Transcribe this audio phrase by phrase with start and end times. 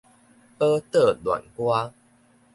[0.03, 0.03] 寶
[0.81, 1.93] 島戀歌